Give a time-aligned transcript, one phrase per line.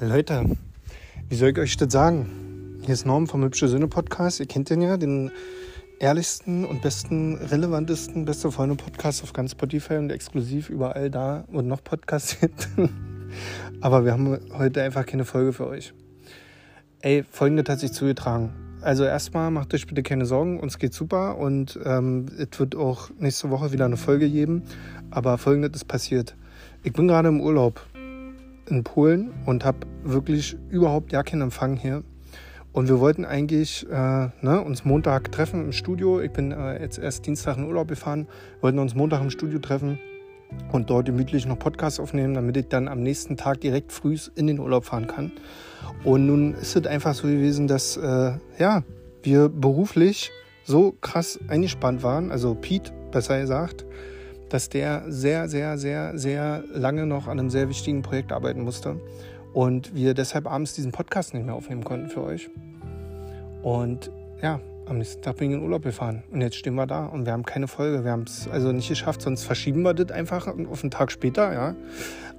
[0.00, 0.44] Leute,
[1.28, 2.78] wie soll ich euch das sagen?
[2.84, 4.38] Hier ist Norm vom Hübsche Söhne Podcast.
[4.38, 5.32] Ihr kennt den ja, den
[5.98, 11.66] ehrlichsten und besten, relevantesten, beste Freunde Podcast auf ganz Spotify und exklusiv überall da und
[11.66, 12.68] noch Podcasts gibt.
[13.80, 15.92] Aber wir haben heute einfach keine Folge für euch.
[17.00, 18.52] Ey, folgendes hat sich zugetragen.
[18.80, 23.10] Also erstmal macht euch bitte keine Sorgen, uns geht super und ähm, es wird auch
[23.18, 24.62] nächste Woche wieder eine Folge geben.
[25.10, 26.36] Aber folgendes ist passiert.
[26.84, 27.84] Ich bin gerade im Urlaub
[28.70, 32.02] in Polen und habe wirklich überhaupt ja keinen Empfang hier.
[32.72, 36.20] Und wir wollten eigentlich äh, ne, uns Montag treffen im Studio.
[36.20, 38.28] Ich bin äh, jetzt erst Dienstag in Urlaub gefahren,
[38.60, 39.98] wollten uns Montag im Studio treffen
[40.72, 44.46] und dort gemütlich noch Podcasts aufnehmen, damit ich dann am nächsten Tag direkt früh in
[44.46, 45.32] den Urlaub fahren kann.
[46.04, 48.82] Und nun ist es einfach so gewesen, dass äh, ja,
[49.22, 50.30] wir beruflich
[50.64, 53.86] so krass eingespannt waren, also Pete besser gesagt,
[54.48, 59.00] dass der sehr, sehr, sehr, sehr lange noch an einem sehr wichtigen Projekt arbeiten musste
[59.52, 62.50] und wir deshalb abends diesen Podcast nicht mehr aufnehmen konnten für euch.
[63.62, 64.10] Und
[64.42, 67.26] ja, am nächsten Tag bin ich in Urlaub gefahren und jetzt stehen wir da und
[67.26, 68.04] wir haben keine Folge.
[68.04, 71.52] Wir haben es also nicht geschafft, sonst verschieben wir das einfach auf einen Tag später,
[71.52, 71.74] ja.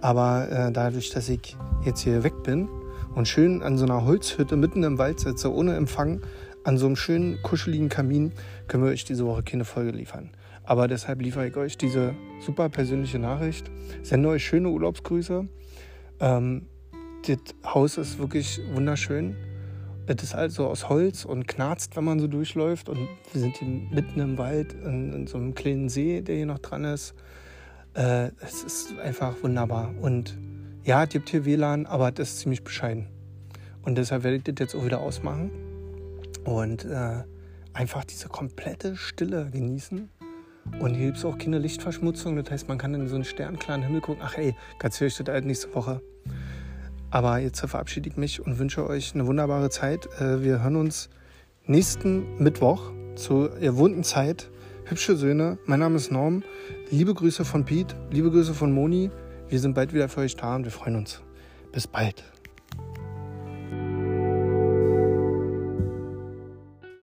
[0.00, 2.68] Aber äh, dadurch, dass ich jetzt hier weg bin
[3.14, 6.22] und schön an so einer Holzhütte mitten im Wald sitze, ohne Empfang,
[6.64, 8.32] an so einem schönen, kuscheligen Kamin,
[8.66, 10.30] können wir euch diese Woche keine Folge liefern.
[10.64, 13.70] Aber deshalb liefere ich euch diese super persönliche Nachricht.
[14.02, 15.48] Sende euch schöne Urlaubsgrüße.
[16.20, 16.66] Ähm,
[17.26, 19.34] das Haus ist wirklich wunderschön.
[20.06, 22.88] Es ist also aus Holz und knarzt, wenn man so durchläuft.
[22.88, 26.46] Und wir sind hier mitten im Wald, in, in so einem kleinen See, der hier
[26.46, 27.14] noch dran ist.
[27.94, 29.94] Äh, es ist einfach wunderbar.
[30.00, 30.38] Und
[30.84, 33.06] ja, es gibt hier WLAN, aber das ist ziemlich bescheiden.
[33.82, 35.50] Und deshalb werde ich das jetzt auch wieder ausmachen.
[36.48, 37.24] Und äh,
[37.74, 40.08] einfach diese komplette Stille genießen
[40.80, 42.36] und hier gibt es auch keine Lichtverschmutzung.
[42.36, 44.22] Das heißt, man kann in so einen sternklaren Himmel gucken.
[44.24, 46.00] Ach ey, ganz höre ich das halt nächste Woche.
[47.10, 50.06] Aber jetzt verabschiede ich mich und wünsche euch eine wunderbare Zeit.
[50.20, 51.10] Äh, wir hören uns
[51.66, 54.50] nächsten Mittwoch zur gewohnten Zeit.
[54.84, 56.42] Hübsche Söhne, mein Name ist Norm.
[56.90, 59.10] Liebe Grüße von Pete, liebe Grüße von Moni.
[59.48, 61.20] Wir sind bald wieder für euch da und wir freuen uns.
[61.72, 62.24] Bis bald.